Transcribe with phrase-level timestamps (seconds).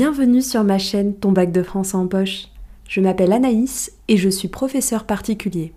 [0.00, 2.46] Bienvenue sur ma chaîne Ton bac de français en poche.
[2.88, 5.74] Je m'appelle Anaïs et je suis professeur particulier.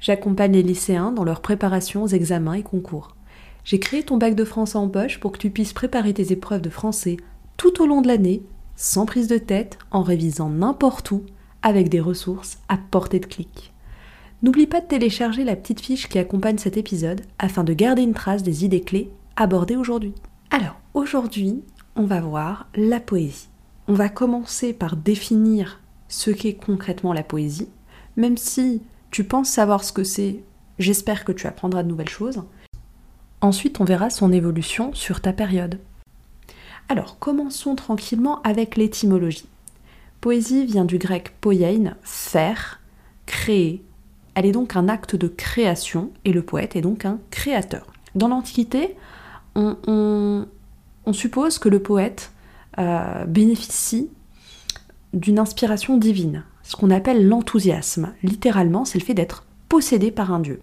[0.00, 3.14] J'accompagne les lycéens dans leur préparation aux examens et concours.
[3.64, 6.62] J'ai créé ton bac de français en poche pour que tu puisses préparer tes épreuves
[6.62, 7.18] de français
[7.58, 8.42] tout au long de l'année,
[8.74, 11.24] sans prise de tête, en révisant n'importe où,
[11.60, 13.74] avec des ressources à portée de clic.
[14.42, 18.14] N'oublie pas de télécharger la petite fiche qui accompagne cet épisode afin de garder une
[18.14, 20.14] trace des idées clés abordées aujourd'hui.
[20.50, 21.60] Alors, aujourd'hui,
[21.96, 23.50] on va voir la poésie.
[23.88, 27.68] On va commencer par définir ce qu'est concrètement la poésie,
[28.16, 30.42] même si tu penses savoir ce que c'est,
[30.78, 32.42] j'espère que tu apprendras de nouvelles choses.
[33.40, 35.78] Ensuite, on verra son évolution sur ta période.
[36.90, 39.48] Alors, commençons tranquillement avec l'étymologie.
[40.20, 42.80] Poésie vient du grec poiein, faire,
[43.24, 43.82] créer.
[44.34, 47.86] Elle est donc un acte de création et le poète est donc un créateur.
[48.14, 48.96] Dans l'Antiquité,
[49.54, 50.46] on,
[51.12, 52.32] suppose que le poète
[52.78, 54.08] euh, bénéficie
[55.12, 58.12] d'une inspiration divine, ce qu'on appelle l'enthousiasme.
[58.22, 60.60] Littéralement, c'est le fait d'être possédé par un dieu.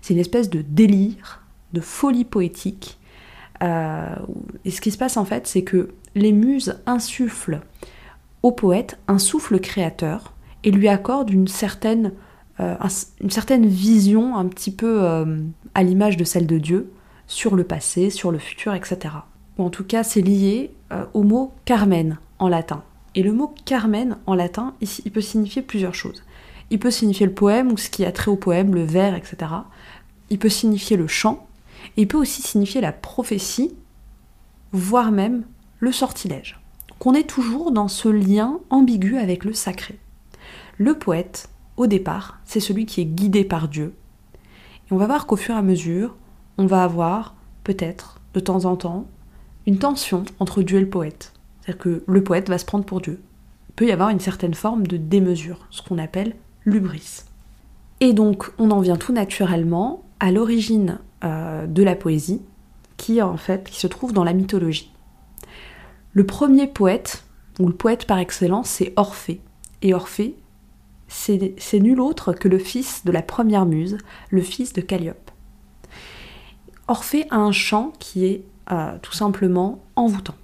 [0.00, 3.00] C'est une espèce de délire, de folie poétique.
[3.62, 4.14] Euh,
[4.64, 7.60] et ce qui se passe en fait, c'est que les muses insufflent
[8.42, 12.12] au poète un souffle créateur et lui accordent une certaine,
[12.60, 12.76] euh,
[13.60, 15.24] vision un petit peu
[15.74, 16.92] à l'image de celle de Dieu
[17.26, 19.14] sur le passé, sur le futur, etc.
[19.58, 20.72] Ou en tout cas, c'est lié
[21.14, 22.82] au mot Carmen en latin.
[23.14, 26.24] Et le mot Carmen en latin, il, peut signifier plusieurs choses.
[26.70, 29.52] Il peut signifier le poème ou ce qui a trait au poème, le vers, etc.
[30.30, 31.46] Il peut signifier le chant.
[31.96, 33.74] Et il peut aussi signifier la prophétie,
[34.72, 35.44] voire même
[35.78, 36.58] le sortilège.
[36.98, 39.98] Qu'on est toujours dans ce lien ambigu avec le sacré.
[40.78, 43.94] Le poète, au départ, c'est celui qui est guidé par Dieu.
[44.88, 46.16] Et on va voir qu'au fur et à mesure,
[46.56, 47.34] on va avoir,
[47.64, 49.06] peut-être, de temps en temps,
[49.66, 51.32] une tension entre Dieu et le poète.
[51.60, 53.20] C'est-à-dire que le poète va se prendre pour Dieu.
[53.68, 56.34] Il peut y avoir une certaine forme de démesure, ce qu'on appelle
[56.64, 57.24] l'ubris.
[58.00, 62.42] Et donc, on en vient tout naturellement à l'origine euh, de la poésie,
[62.96, 64.92] qui en fait qui se trouve dans la mythologie.
[66.12, 67.24] Le premier poète,
[67.58, 69.40] ou le poète par excellence, c'est Orphée.
[69.82, 70.36] Et Orphée,
[71.08, 73.98] c'est nul autre que le fils de la première muse,
[74.30, 75.30] le fils de Calliope.
[76.88, 80.34] Orphée a un chant qui est euh, tout simplement envoûtant.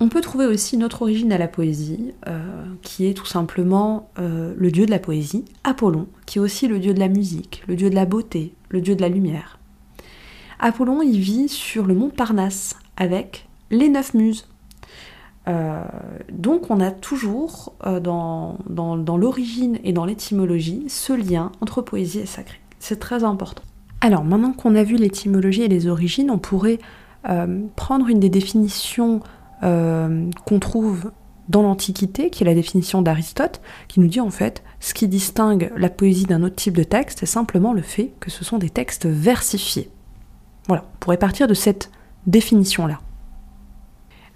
[0.00, 4.10] On peut trouver aussi une autre origine à la poésie, euh, qui est tout simplement
[4.18, 7.62] euh, le dieu de la poésie, Apollon, qui est aussi le dieu de la musique,
[7.68, 9.60] le dieu de la beauté, le dieu de la lumière.
[10.58, 14.48] Apollon, il vit sur le mont Parnasse avec les neuf muses.
[16.30, 22.26] Donc on a toujours dans, dans l'origine et dans l'étymologie ce lien entre poésie et
[22.26, 22.60] sacré.
[22.78, 23.64] C'est très important.
[24.00, 26.78] Alors maintenant qu'on a vu l'étymologie et les origines, on pourrait
[27.76, 29.20] prendre une des définitions
[29.62, 31.12] euh, qu'on trouve
[31.50, 35.72] dans l'Antiquité, qui est la définition d'Aristote, qui nous dit en fait ce qui distingue
[35.76, 38.70] la poésie d'un autre type de texte, c'est simplement le fait que ce sont des
[38.70, 39.90] textes versifiés.
[40.68, 41.90] Voilà, on pourrait partir de cette
[42.26, 43.00] définition-là.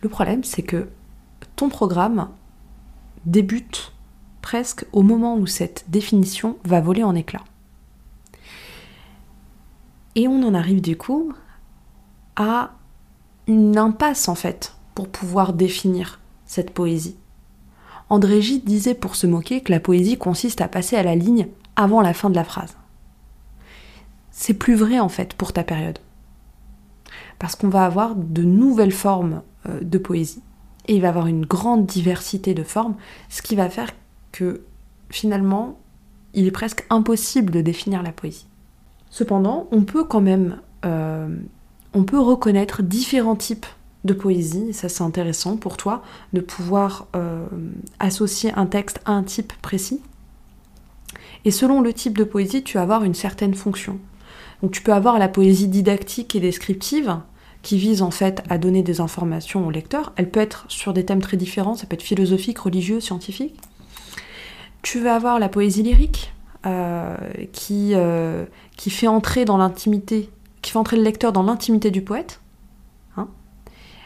[0.02, 0.88] Le problème, c'est que
[1.56, 2.28] ton programme
[3.24, 3.92] débute
[4.42, 7.44] presque au moment où cette définition va voler en éclats.
[10.16, 11.32] Et on en arrive du coup
[12.36, 12.72] à
[13.46, 17.16] une impasse en fait pour pouvoir définir cette poésie.
[18.10, 21.48] André Gide disait pour se moquer que la poésie consiste à passer à la ligne
[21.76, 22.76] avant la fin de la phrase.
[24.30, 25.98] C'est plus vrai en fait pour ta période.
[27.38, 30.42] Parce qu'on va avoir de nouvelles formes euh, de poésie.
[30.86, 32.94] Et il va avoir une grande diversité de formes,
[33.28, 33.90] ce qui va faire
[34.32, 34.64] que
[35.08, 35.78] finalement,
[36.34, 38.46] il est presque impossible de définir la poésie.
[39.08, 41.28] Cependant, on peut quand même euh,
[41.94, 43.66] on peut reconnaître différents types
[44.05, 47.47] de poésie, ça c'est intéressant pour toi de pouvoir euh,
[48.00, 50.02] associer un texte à un type précis.
[51.44, 53.99] Et selon le type de poésie, tu vas avoir une certaine fonction.
[54.62, 57.19] Donc tu peux avoir la poésie didactique et descriptive,
[57.62, 60.12] qui vise en fait à donner des informations au lecteur.
[60.17, 63.58] Elle peut être sur des thèmes très différents, ça peut être philosophique, religieux, scientifique.
[64.82, 66.32] Tu vas avoir la poésie lyrique,
[66.67, 67.17] euh,
[67.70, 68.44] euh,
[68.76, 70.29] qui fait entrer dans l'intimité,
[70.64, 72.40] qui fait entrer le lecteur dans l'intimité du poète.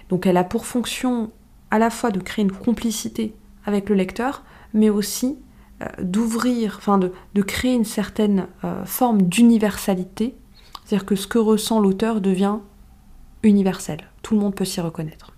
[0.09, 1.31] Donc elle a pour fonction
[1.71, 3.35] à la fois de créer une complicité
[3.65, 5.37] avec le lecteur, mais aussi
[5.83, 10.35] euh, d'ouvrir, enfin de, créer une certaine euh, forme d'universalité,
[10.85, 12.57] c'est-à-dire que ce que ressent l'auteur devient
[13.43, 15.33] universel, tout le monde peut s'y reconnaître.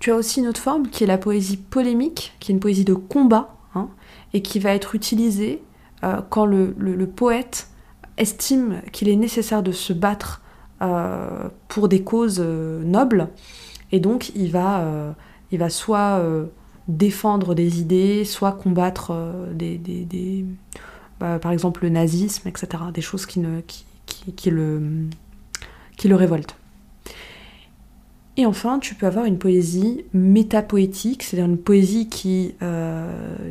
[0.00, 2.84] Tu as aussi une autre forme qui est la poésie polémique, qui est une poésie
[2.84, 3.88] de combat, hein,
[4.34, 5.62] et qui va être utilisée
[6.04, 6.74] euh, quand le,
[7.06, 7.68] poète
[8.16, 10.42] estime qu'il est nécessaire de se battre
[10.82, 13.28] euh, pour des causes euh, nobles.
[13.92, 15.12] Et donc il va, euh,
[15.52, 16.22] Il va soit
[16.88, 19.12] défendre des idées, soit combattre
[19.54, 20.44] des,
[21.20, 22.68] bah, par exemple le nazisme, etc.
[22.92, 23.60] Des choses qui, ne,
[24.06, 25.06] qui, le,
[25.96, 26.56] qui le révoltent.
[28.36, 32.54] Et enfin, tu peux avoir une poésie métapoétique, c'est-à-dire une poésie qui,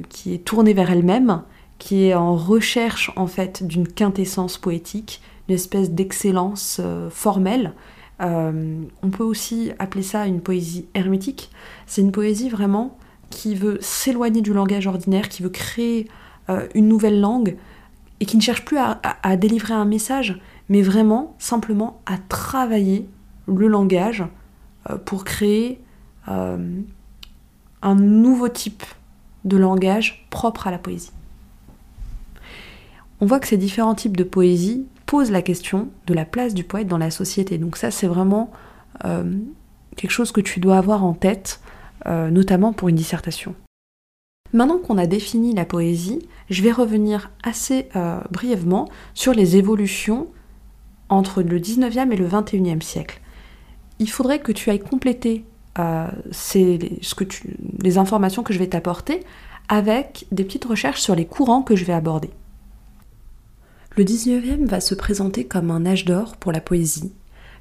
[0.10, 1.42] qui est tournée vers elle-même,
[1.80, 7.74] qui est en recherche en fait d'une quintessence poétique, une espèce d'excellence euh, formelle.
[8.22, 11.52] Euh, on peut aussi appeler ça une poésie hermétique.
[11.86, 12.98] C'est une poésie vraiment
[13.30, 16.08] qui veut s'éloigner du langage ordinaire, qui veut créer
[16.50, 17.58] euh, une nouvelle langue
[18.22, 20.40] et qui ne cherche plus à, à, délivrer un message,
[20.70, 23.10] mais vraiment simplement à travailler
[23.48, 24.24] le langage
[25.04, 25.82] pour créer
[26.28, 28.84] un nouveau type
[29.44, 31.12] de langage propre à la poésie
[33.22, 36.64] on voit que ces différents types de poésie posent la question de la place du
[36.64, 37.58] poète dans la société.
[37.58, 38.52] Donc ça, c'est vraiment
[39.06, 39.24] euh,
[39.96, 41.62] quelque chose que tu dois avoir en tête,
[42.08, 43.56] euh, notamment pour une dissertation.
[44.54, 50.28] Maintenant qu'on a défini la poésie, je vais revenir assez euh, brièvement sur les évolutions
[51.10, 53.22] entre le 19e et le 21e siècle.
[54.00, 55.46] Il faudrait que tu ailles compléter
[57.84, 59.24] les informations que je vais t'apporter
[59.68, 62.30] avec des petites recherches sur les courants que je vais aborder.
[63.98, 67.14] Le 19e va se présenter comme un âge d'or pour la poésie,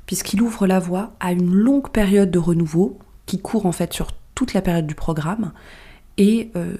[0.04, 4.08] puisqu'il ouvre la voie à une longue période de renouveau qui court en fait sur
[4.34, 5.52] toute la période du programme,
[6.18, 6.74] et euh,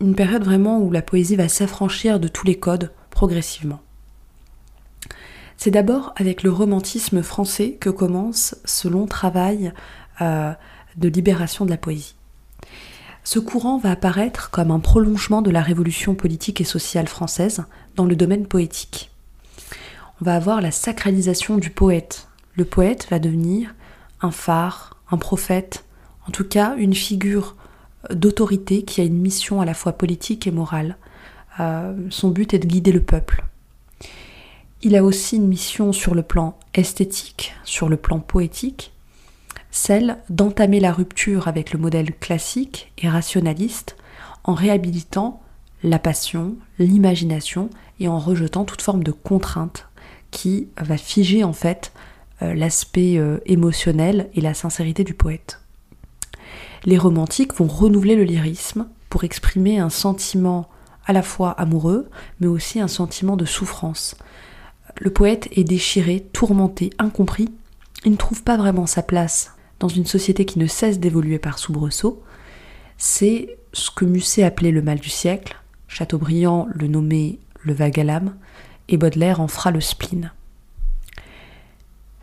[0.00, 3.80] une période vraiment où la poésie va s'affranchir de tous les codes progressivement.
[5.56, 9.72] C'est d'abord avec le romantisme français que commence ce long travail
[10.20, 10.52] euh,
[10.96, 12.16] de libération de la poésie.
[13.26, 17.64] Ce courant va apparaître comme un prolongement de la révolution politique et sociale française
[17.96, 19.10] dans le domaine poétique.
[20.20, 22.28] On va avoir la sacralisation du poète.
[22.54, 23.74] Le poète va devenir
[24.20, 25.84] un phare, un prophète,
[26.28, 27.56] en tout cas une figure
[28.10, 30.96] d'autorité qui a une mission à la fois politique et morale.
[31.58, 33.44] Euh, son but est de guider le peuple.
[34.82, 38.92] Il a aussi une mission sur le plan esthétique, sur le plan poétique,
[39.76, 43.96] celle d'entamer la rupture avec le modèle classique et rationaliste
[44.42, 45.42] en réhabilitant
[45.82, 47.68] la passion, l'imagination
[48.00, 49.86] et en rejetant toute forme de contrainte
[50.30, 51.92] qui va figer en fait
[52.40, 55.60] euh, l'aspect euh, émotionnel et la sincérité du poète.
[56.86, 60.70] Les romantiques vont renouveler le lyrisme pour exprimer un sentiment
[61.04, 62.08] à la fois amoureux,
[62.40, 64.16] mais aussi un sentiment de souffrance.
[64.98, 67.50] Le poète est déchiré, tourmenté, incompris,
[68.06, 71.58] il ne trouve pas vraiment sa place dans une société qui ne cesse d'évoluer par
[71.58, 72.22] soubresaut,
[72.98, 75.56] c'est ce que Musset appelait le mal du siècle,
[75.88, 78.36] Chateaubriand le nommait le vague à l'âme,
[78.88, 80.32] et Baudelaire en fera le spleen.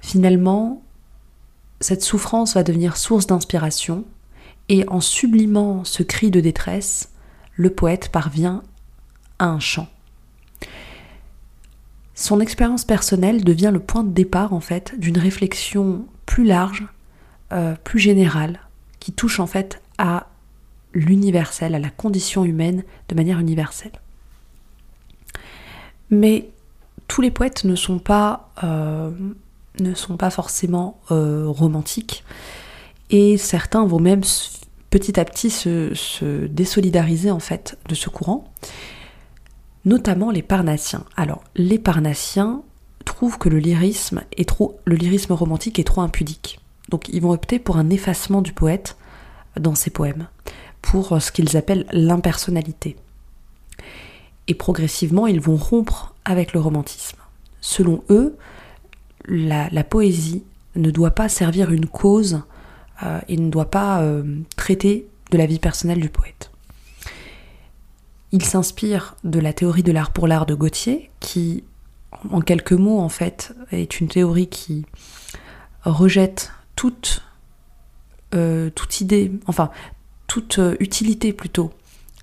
[0.01, 0.81] Finalement,
[1.79, 4.05] cette souffrance va devenir source d'inspiration,
[4.69, 7.11] et en sublimant ce cri de détresse,
[7.55, 8.63] le poète parvient
[9.39, 9.87] à un chant.
[12.15, 16.87] Son expérience personnelle devient le point de départ en fait d'une réflexion plus large
[17.53, 18.59] euh, plus générale
[18.99, 20.27] qui touche en fait à
[20.93, 23.91] l'universel, à la condition humaine de manière universelle.
[26.09, 26.49] Mais
[27.07, 29.11] tous les poètes ne sont pas, euh,
[30.31, 32.23] forcément euh, romantiques
[33.09, 34.21] et certains vont même
[34.89, 38.51] petit à petit se, se, désolidariser en fait de ce courant,
[39.85, 41.03] notamment les parnassiens.
[41.17, 42.61] Alors les parnassiens
[43.05, 46.59] trouvent que le lyrisme est trop, le lyrisme romantique est trop impudique.
[46.93, 48.97] Donc ils vont opter pour un effacement du poète
[49.59, 50.27] dans ses poèmes,
[50.83, 52.97] pour ce qu'ils appellent l'impersonnalité.
[54.45, 57.17] Et progressivement, ils vont rompre avec le romantisme.
[57.61, 58.37] Selon eux,
[59.25, 60.43] la, poésie
[60.75, 62.43] ne doit pas servir une cause
[63.01, 66.51] euh, et ne doit pas euh, traiter de la vie personnelle du poète.
[68.31, 71.63] Ils s'inspirent de la théorie de l'art pour l'art de Gauthier, qui,
[72.29, 74.85] en quelques mots, en fait, est une théorie qui
[75.85, 76.51] rejette
[76.83, 77.23] toute,
[78.35, 79.71] euh, toute idée, enfin
[80.27, 81.71] toute euh, utilité plutôt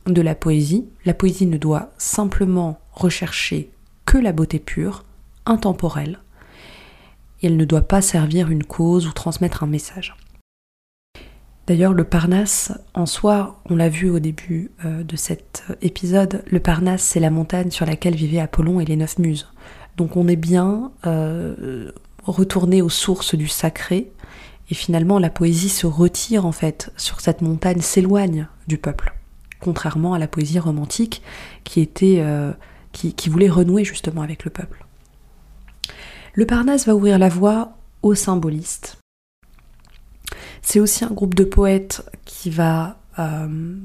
[0.04, 0.86] de la poésie.
[1.06, 3.70] La poésie ne doit simplement rechercher
[4.04, 5.06] que la beauté pure,
[5.46, 6.18] intemporelle,
[7.40, 10.14] et elle ne doit pas servir une cause ou transmettre un message.
[11.66, 16.60] D'ailleurs, le Parnasse, en soi, on l'a vu au début euh, de cet épisode, le
[16.60, 19.48] Parnasse, c'est la montagne sur laquelle vivaient Apollon et les neuf muses.
[19.96, 20.92] Donc on est bien
[22.24, 24.12] retourné aux sources du sacré,
[24.70, 29.14] et finalement, la poésie se retire en fait sur cette montagne, s'éloigne du peuple,
[29.58, 31.22] contrairement à la poésie romantique
[31.64, 32.52] qui était, euh,
[32.92, 34.86] qui, voulait renouer justement avec le peuple.
[36.34, 37.72] Le Parnasse va ouvrir la voie
[38.02, 38.98] aux symbolistes.
[40.62, 43.76] C'est aussi un groupe de poètes qui va euh,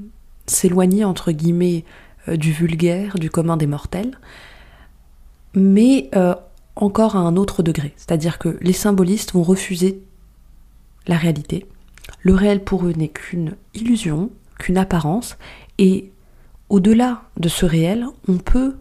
[0.45, 1.83] s'éloigner, entre guillemets,
[2.27, 4.19] euh, du vulgaire, du commun des mortels,
[5.55, 6.11] mais
[6.75, 7.93] encore à un autre degré.
[7.97, 10.01] C'est-à-dire que les symbolistes vont refuser
[11.07, 11.65] la réalité.
[12.21, 15.37] Le réel pour eux n'est qu'une illusion, qu'une apparence,
[15.77, 16.11] et
[16.69, 18.75] au-delà de ce réel, on peut,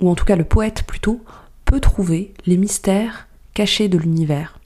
[0.00, 1.22] ou en tout cas le poète plutôt,
[1.64, 4.58] peut trouver les mystères cachés de l'univers.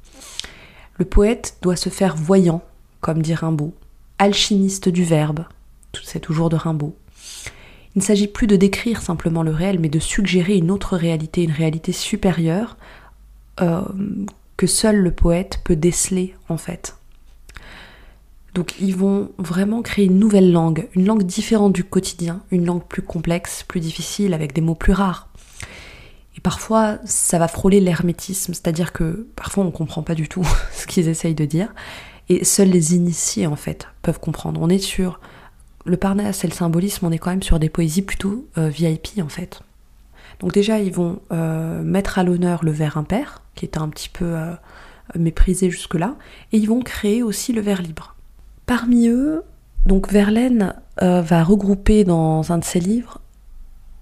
[0.98, 2.62] Le poète doit se faire voyant,
[3.00, 3.74] comme dit Rimbaud,
[4.18, 5.44] alchimiste du verbe,
[6.02, 6.96] c'est toujours de Rimbaud.
[7.94, 11.44] Il ne s'agit plus de décrire simplement le réel, mais de suggérer une autre réalité,
[11.44, 12.76] une réalité supérieure
[13.60, 13.82] euh,
[14.56, 16.96] que seul le poète peut déceler en fait.
[18.54, 22.84] Donc ils vont vraiment créer une nouvelle langue, une langue différente du quotidien, une langue
[22.84, 25.28] plus complexe, plus difficile, avec des mots plus rares.
[26.36, 30.46] Et parfois, ça va frôler l'hermétisme, c'est-à-dire que parfois on ne comprend pas du tout
[30.72, 31.74] ce qu'ils essayent de dire,
[32.28, 34.60] et seuls les initiés en fait peuvent comprendre.
[34.62, 35.20] On est sur
[35.84, 39.20] le Parnasse et le symbolisme, on est quand même sur des poésies plutôt euh, VIP
[39.22, 39.60] en fait.
[40.40, 44.08] Donc déjà, ils vont euh, mettre à l'honneur le vers impair, qui était un petit
[44.08, 44.52] peu euh,
[45.16, 46.16] méprisé jusque-là,
[46.52, 48.16] et ils vont créer aussi le vers libre.
[48.66, 49.42] Parmi eux,
[49.86, 53.20] donc Verlaine va regrouper dans un de ses livres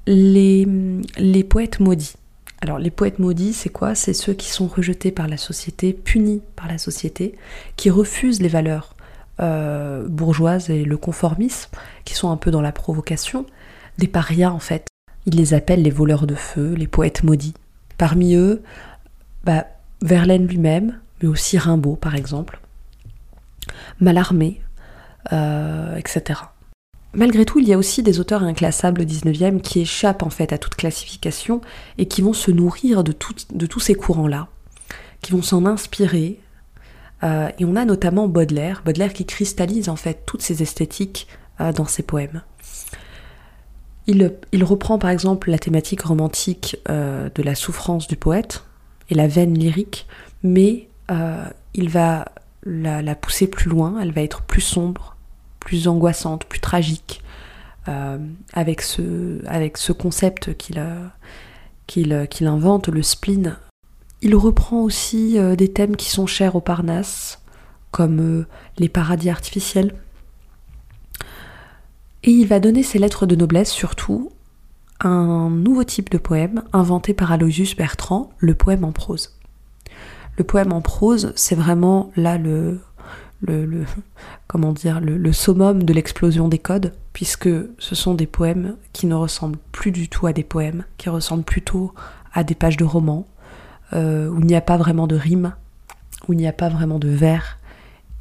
[0.07, 0.69] les,
[1.17, 2.15] les poètes maudits.
[2.61, 3.97] Alors les poètes maudits, c'est quoi?
[3.97, 7.35] C'est ceux qui sont rejetés par la société, punis par la société,
[7.75, 8.95] qui refusent les valeurs
[9.41, 11.71] euh, bourgeoises et le conformisme,
[12.05, 13.47] qui sont un peu dans la provocation,
[13.99, 14.87] des parias en fait.
[15.27, 17.55] Il les appelle les voleurs de feu, les poètes maudits.
[17.97, 18.63] Parmi eux,
[19.45, 19.67] bah,
[20.03, 22.59] Verlaine lui-même, mais aussi Rimbaud par exemple
[24.01, 24.23] mal
[25.33, 26.41] euh, etc.
[27.15, 30.59] Malgré tout, il y a aussi des auteurs inclassables 19e qui échappent en fait à
[30.59, 31.61] toute classification
[31.99, 33.15] et qui vont se nourrir de,
[33.53, 34.49] de tous ces courants-là,
[35.21, 36.41] qui vont s'en inspirer.
[37.23, 41.29] Euh, et on a notamment Baudelaire, Baudelaire qui cristallise en fait toutes ces esthétiques
[41.61, 42.43] euh, dans ses poèmes.
[44.09, 48.65] Il, reprend par exemple la thématique romantique de la souffrance du poète
[49.11, 50.09] et la veine lyrique,
[50.43, 50.89] mais
[51.75, 52.25] il va
[52.65, 55.17] la, pousser plus loin, elle va être plus sombre,
[55.61, 57.23] plus angoissante, plus tragique,
[57.89, 58.19] euh,
[58.53, 60.79] avec, ce, concept qu'il
[62.47, 63.57] invente, le spleen.
[64.23, 67.41] Il reprend aussi euh, des thèmes qui sont chers au Parnasse,
[67.91, 68.47] comme euh,
[68.79, 69.95] les paradis artificiels.
[72.23, 74.31] Et il va donner ses lettres de noblesse surtout
[75.01, 79.37] un nouveau type de poème inventé par Aloysius Bertrand, le poème en prose.
[80.39, 82.79] Le poème en prose, c'est vraiment là le,
[83.43, 83.85] le,
[84.47, 89.15] comment dire, le, summum de l'explosion des codes, puisque ce sont des poèmes qui ne
[89.15, 91.93] ressemblent plus du tout à des poèmes, qui ressemblent plutôt
[92.33, 93.27] à des pages de romans,
[93.95, 95.55] euh, où il n'y a pas vraiment de rime,
[96.29, 97.59] où il n'y a pas vraiment de vers,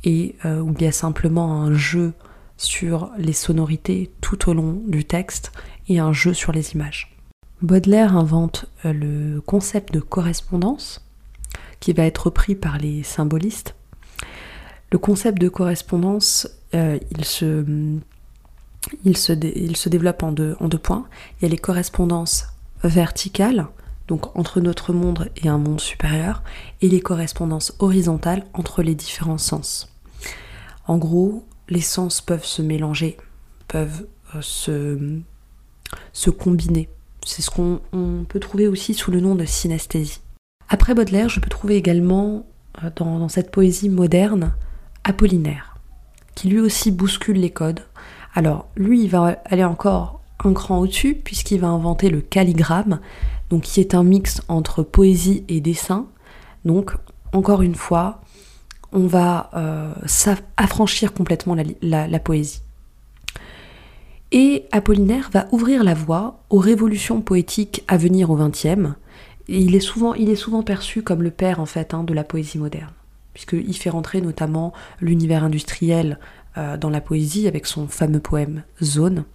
[0.03, 2.13] et euh, où il y a simplement un jeu
[2.57, 5.51] sur les sonorités tout au long du texte
[5.87, 7.15] et un jeu sur les images.
[7.61, 11.05] Baudelaire invente euh, le concept de correspondance,
[11.79, 13.75] qui va être repris par les symbolistes.
[14.91, 17.65] Le concept de correspondance, il, se,
[19.05, 21.05] il, se il, se, développe en deux, en deux points.
[21.39, 22.47] Il y a les correspondances
[22.83, 23.67] verticales,
[24.07, 26.43] donc entre notre monde et un monde supérieur,
[26.81, 29.91] et les correspondances horizontales entre les différents sens.
[30.87, 33.17] En gros, les sens peuvent se mélanger,
[33.67, 34.05] peuvent
[34.35, 35.19] euh,
[36.13, 36.89] se, combiner.
[37.25, 37.79] C'est ce qu'on
[38.27, 40.21] peut trouver aussi sous le nom de synesthésie.
[40.69, 42.45] Après Baudelaire, je peux trouver également
[42.83, 44.53] euh, dans, cette poésie moderne
[45.03, 45.77] Apollinaire,
[46.35, 47.85] qui lui aussi bouscule les codes.
[48.33, 52.99] Alors lui, il va aller encore un cran au-dessus, puisqu'il va inventer le calligramme,
[53.51, 56.07] donc qui est un mix entre poésie et dessin.
[56.65, 56.93] Donc,
[57.33, 58.21] encore une fois,
[58.93, 59.93] on va euh,
[60.57, 62.61] affranchir complètement la, poésie.
[64.31, 68.95] Et Apollinaire va ouvrir la voie aux révolutions poétiques à venir au XXe,
[69.47, 72.23] il est souvent, il est souvent perçu comme le père en fait hein, de la
[72.23, 72.93] poésie moderne,
[73.33, 76.19] puisqu'il fait rentrer notamment l'univers industriel
[76.57, 79.25] euh, dans la poésie avec son fameux poème Zone.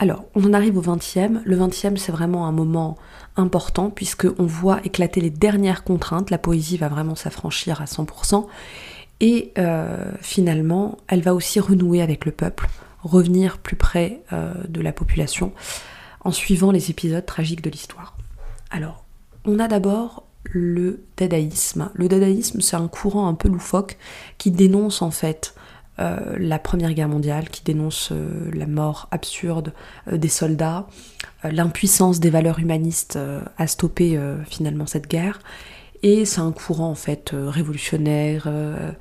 [0.00, 1.44] Alors, on en arrive au XXe.
[1.44, 2.96] Le XXe, c'est vraiment un moment
[3.36, 6.30] important puisqu'on voit éclater les dernières contraintes.
[6.30, 8.46] La poésie va vraiment s'affranchir à 100%.
[9.20, 12.66] Et euh, finalement, elle va aussi renouer avec le peuple,
[13.02, 15.52] revenir plus près euh, de la population
[16.24, 18.16] en suivant les épisodes tragiques de l'histoire.
[18.70, 19.04] Alors,
[19.44, 21.90] on a d'abord le dadaïsme.
[21.92, 23.98] Le dadaïsme, c'est un courant un peu loufoque
[24.38, 25.54] qui dénonce en fait
[26.38, 29.72] la Première Guerre mondiale, qui dénonce euh, la mort absurde
[30.08, 30.86] euh, des soldats,
[31.44, 33.18] l'impuissance des valeurs humanistes
[33.56, 35.40] à stopper finalement cette guerre,
[36.02, 38.92] Et c'est un courant en fait euh, révolutionnaire, euh,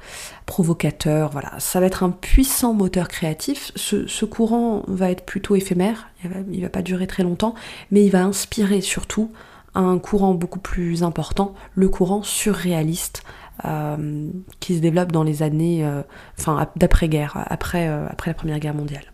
[0.46, 1.54] provocateur, voilà.
[1.60, 3.72] Ça va être un puissant moteur créatif.
[3.76, 7.56] Ce, courant va être plutôt éphémère, il va, va pas durer très longtemps,
[7.92, 9.32] mais il va inspirer surtout
[9.76, 13.39] un courant beaucoup plus important, le courant surréaliste, euh,
[14.60, 15.86] qui se développe dans les années,
[16.38, 19.06] enfin d'après-guerre, après, après la Première Guerre mondiale.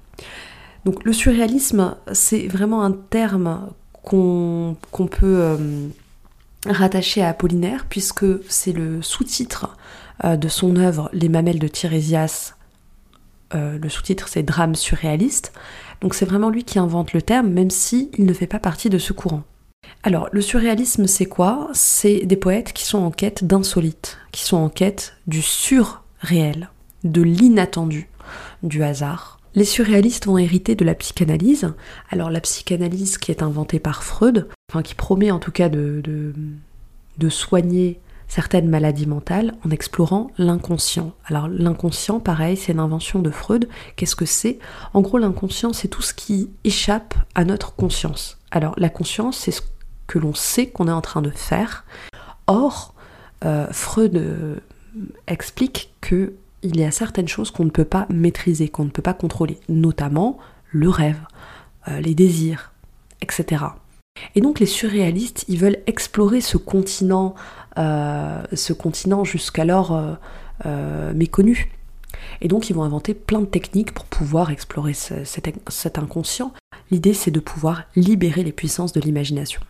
[0.86, 3.72] Donc le surréalisme, c'est vraiment un terme
[4.04, 4.76] qu'on
[5.10, 5.58] peut
[6.68, 9.76] rattaché à Apollinaire, puisque c'est le sous-titre
[10.24, 12.56] euh, de son œuvre Les mamelles de Tirésias.
[13.54, 15.54] Euh, le sous-titre c'est Drame surréaliste.
[16.02, 18.98] Donc c'est vraiment lui qui invente le terme, même s'il ne fait pas partie de
[18.98, 19.44] ce courant.
[20.04, 21.70] Alors, le surréalisme, c'est quoi?
[21.74, 26.70] C'est des poètes qui sont en quête d'insolite, qui sont en quête du surréel,
[27.04, 28.10] de l'inattendu,
[28.62, 29.40] du hasard.
[29.56, 31.74] Les surréalistes vont hériter de la psychanalyse.
[32.12, 36.34] Alors, la psychanalyse qui est inventée par Freud, enfin qui promet en tout cas de,
[37.30, 41.14] soigner certaines maladies mentales en explorant l'inconscient.
[41.26, 43.70] Alors l'inconscient, pareil, c'est une invention de Freud.
[43.96, 44.60] Qu'est-ce que c'est?
[44.94, 48.40] En gros, l'inconscient, c'est tout ce qui échappe à notre conscience.
[48.52, 49.62] Alors la conscience, c'est ce
[50.08, 51.86] que l'on sait qu'on est en train de faire.
[52.48, 52.94] Or,
[53.44, 54.56] euh, Freud euh,
[55.28, 59.04] explique que il y a certaines choses qu'on ne peut pas maîtriser, qu'on ne peut
[59.04, 60.40] pas contrôler, notamment
[60.72, 61.20] le rêve,
[61.88, 62.72] euh, les désirs,
[63.22, 63.66] etc.
[64.34, 67.36] Et donc les surréalistes, ils veulent explorer ce continent,
[67.76, 70.18] ce continent jusqu'alors
[71.14, 71.70] méconnu.
[72.42, 76.54] Et donc ils vont inventer plein de techniques pour pouvoir explorer cet, inconscient.
[76.92, 79.62] L'idée c'est de pouvoir libérer les puissances de l'imagination.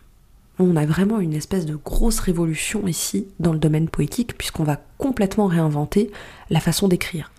[0.58, 4.80] On a vraiment une espèce de grosse révolution ici dans le domaine poétique puisqu'on va
[4.98, 6.10] complètement réinventer
[6.50, 7.30] la façon d'écrire.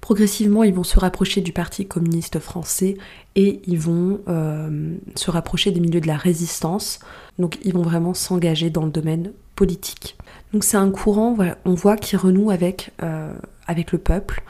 [0.00, 2.98] Progressivement, ils vont se rapprocher du Parti communiste français
[3.36, 6.98] et ils vont euh, se rapprocher des milieux de la résistance.
[7.38, 10.18] Donc ils vont vraiment s'engager dans le domaine politique.
[10.52, 13.32] Donc c'est un courant, on voit, qui renoue avec, euh,
[13.66, 14.42] avec le peuple,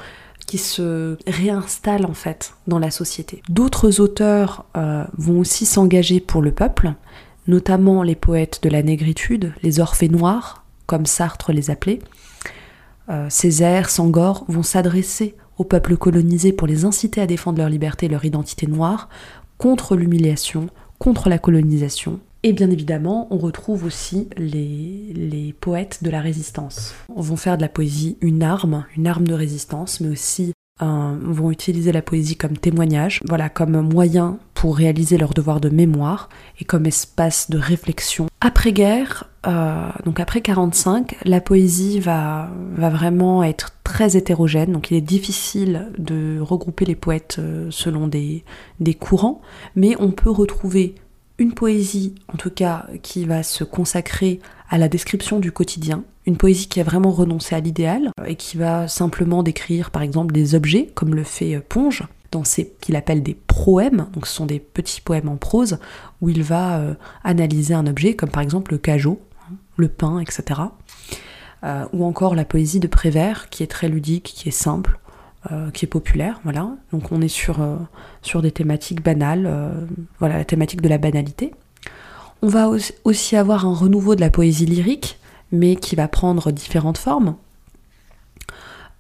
[0.47, 3.43] qui se réinstalle en fait dans la société.
[3.49, 6.95] D'autres auteurs euh, vont aussi s'engager pour le peuple,
[7.47, 12.01] notamment les poètes de la négritude, les orphées noirs, comme Sartre les appelait.
[13.29, 18.09] Césaire, Sangor vont s'adresser au peuple colonisé pour les inciter à défendre leur liberté et
[18.09, 19.09] leur identité noire,
[19.59, 22.21] contre l'humiliation, contre la colonisation.
[22.43, 26.95] Et bien évidemment, on retrouve aussi les, les poètes de la résistance.
[27.15, 31.51] On vont faire de la poésie une arme, une arme de résistance, mais aussi vont
[31.51, 36.65] utiliser la poésie comme témoignage, voilà, comme moyen pour réaliser leur devoir de mémoire et
[36.65, 38.29] comme espace de réflexion.
[38.41, 44.97] Après-guerre, euh, donc après 45, la poésie va, va vraiment être très hétérogène, donc il
[44.97, 48.43] est difficile de regrouper les poètes euh, selon des,
[48.81, 49.43] des courants,
[49.77, 50.95] mais on peut retrouver
[51.37, 56.39] une poésie, en tout cas, qui va se consacrer à la description du quotidien, une
[56.39, 60.55] poésie qui a vraiment renoncé à l'idéal et qui va simplement décrire par exemple des
[60.55, 64.61] objets, comme le fait euh, Ponge, dans qu'il appelle des proèmes, donc ce sont des
[64.61, 65.79] petits poèmes en prose,
[66.21, 70.19] où il va euh, analyser un objet, comme par exemple le cajot, hein, le pain,
[70.19, 70.61] etc.
[71.65, 74.99] Euh, ou encore la poésie de Prévert, qui est très ludique, qui est simple,
[75.75, 76.71] qui est populaire, voilà.
[76.91, 77.59] Donc on est sur,
[78.23, 79.87] sur des thématiques banales,
[80.19, 81.53] voilà, la thématique de la banalité.
[82.41, 82.71] On va
[83.05, 85.19] aussi avoir un renouveau de la poésie lyrique,
[85.53, 87.37] mais qui va prendre différentes formes.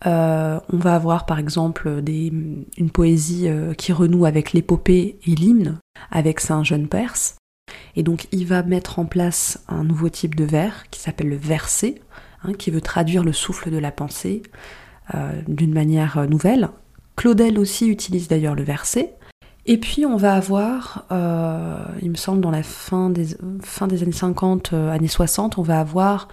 [0.07, 5.79] Euh, on va avoir par exemple une poésie euh, qui renoue avec l'épopée et l'hymne,
[6.11, 7.37] avec Saint Jeune Perse.
[7.97, 11.37] Et donc il va mettre en place un nouveau type de vers qui s'appelle le
[11.37, 12.03] verset,
[12.43, 14.43] hein, qui veut traduire le souffle de la pensée
[15.15, 16.69] euh, d'une manière nouvelle.
[17.17, 19.15] Claudel aussi utilise d'ailleurs le verset.
[19.67, 21.07] Et puis on va avoir,
[22.03, 23.35] il me semble dans la fin des,
[23.81, 26.29] années 50, années 60, on va avoir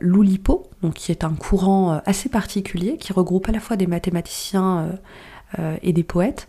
[0.00, 3.86] l'Oulipo, donc qui est un courant euh, assez particulier qui regroupe à la fois des
[3.86, 4.98] mathématiciens
[5.58, 6.48] euh, et des poètes,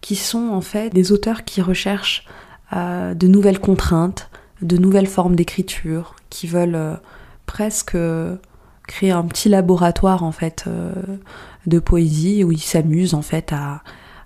[0.00, 2.26] qui sont en fait des auteurs qui recherchent
[2.72, 4.30] de nouvelles contraintes,
[4.62, 6.98] de nouvelles formes d'écriture, qui veulent
[7.44, 7.98] presque
[8.88, 10.64] créer un petit laboratoire en fait
[11.66, 13.82] de poésie où ils s'amusent en fait à,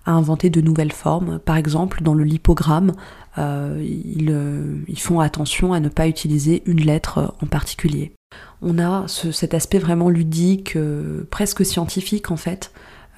[0.07, 1.41] inventer de nouvelles formes.
[1.41, 2.93] Par exemple, dans le lipogramme,
[3.37, 8.13] ils, font attention à ne pas utiliser une lettre en particulier
[8.62, 12.73] on a cet aspect vraiment ludique, euh, presque scientifique en fait,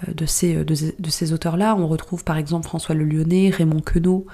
[0.07, 1.77] euh, de ces, euh, de, ces auteurs-là.
[1.77, 4.27] On retrouve par exemple François Le Lyonnais, Raymond Queneau,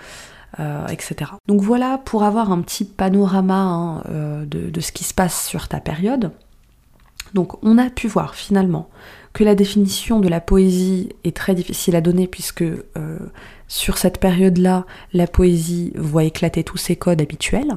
[0.88, 1.32] etc.
[1.48, 4.02] Donc voilà pour avoir un petit panorama hein,
[4.46, 6.30] de, ce qui se passe sur ta période.
[7.34, 8.88] Donc on a pu voir finalement
[9.32, 12.62] que la définition de la poésie est très difficile à donner puisque
[13.66, 17.76] sur cette période-là, la poésie voit éclater tous ses codes habituels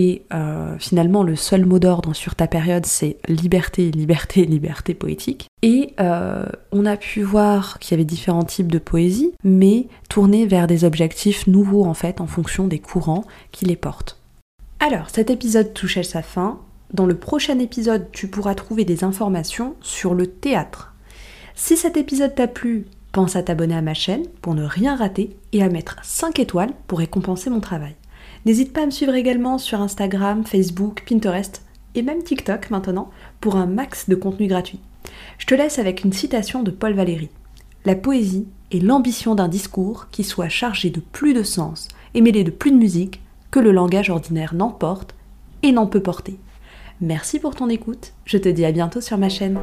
[0.00, 5.48] Et euh, finalement, le seul mot d'ordre sur ta période, c'est liberté, liberté, liberté poétique.
[5.62, 10.46] Et euh, on a pu voir qu'il y avait différents types de poésie, mais tournés
[10.46, 14.20] vers des objectifs nouveaux en fait, en fonction des courants qui les portent.
[14.78, 16.60] Alors, cet épisode touche à sa fin.
[16.94, 20.94] Dans le prochain épisode, tu pourras trouver des informations sur le théâtre.
[21.56, 25.36] Si cet épisode t'a plu, pense à t'abonner à ma chaîne pour ne rien rater
[25.52, 27.96] et à mettre 5 étoiles pour récompenser mon travail.
[28.48, 31.60] N'hésite pas à me suivre également sur Instagram, Facebook, Pinterest
[31.94, 33.10] et même TikTok maintenant
[33.42, 34.80] pour un max de contenu gratuit.
[35.36, 37.28] Je te laisse avec une citation de Paul Valéry.
[37.84, 42.42] La poésie est l'ambition d'un discours qui soit chargé de plus de sens et mêlé
[42.42, 45.14] de plus de musique que le langage ordinaire n'emporte
[45.62, 46.38] et n'en peut porter.
[47.02, 49.60] Merci pour ton écoute, je te dis à bientôt sur ma chaîne.